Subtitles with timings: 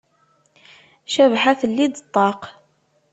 [1.13, 2.41] Cabḥa telli-d ṭṭaq.